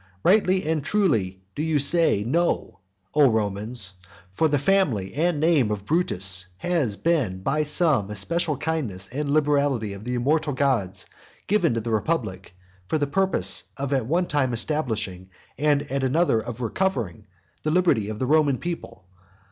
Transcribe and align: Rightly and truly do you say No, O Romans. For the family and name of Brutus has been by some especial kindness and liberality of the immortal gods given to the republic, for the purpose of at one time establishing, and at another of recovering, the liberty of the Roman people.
Rightly 0.23 0.67
and 0.67 0.83
truly 0.83 1.43
do 1.55 1.61
you 1.61 1.77
say 1.77 2.23
No, 2.25 2.79
O 3.13 3.29
Romans. 3.29 3.93
For 4.33 4.47
the 4.47 4.57
family 4.57 5.13
and 5.13 5.39
name 5.39 5.69
of 5.69 5.85
Brutus 5.85 6.47
has 6.57 6.95
been 6.95 7.43
by 7.43 7.61
some 7.65 8.09
especial 8.09 8.57
kindness 8.57 9.07
and 9.09 9.29
liberality 9.29 9.93
of 9.93 10.03
the 10.03 10.15
immortal 10.15 10.53
gods 10.53 11.05
given 11.45 11.75
to 11.75 11.81
the 11.81 11.91
republic, 11.91 12.55
for 12.87 12.97
the 12.97 13.05
purpose 13.05 13.65
of 13.77 13.93
at 13.93 14.07
one 14.07 14.25
time 14.25 14.53
establishing, 14.53 15.29
and 15.55 15.83
at 15.91 16.03
another 16.03 16.39
of 16.39 16.61
recovering, 16.61 17.27
the 17.61 17.69
liberty 17.69 18.09
of 18.09 18.17
the 18.17 18.25
Roman 18.25 18.57
people. 18.57 19.05